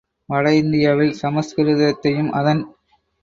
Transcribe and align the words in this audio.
வட 0.29 0.45
இந்தியாவில் 0.53 1.13
சமஸ்கிருதத்தையும் 1.19 2.31
அதன் 2.31 2.63